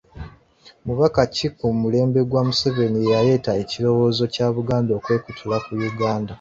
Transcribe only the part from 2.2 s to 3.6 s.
gwa Museveni eyaleeta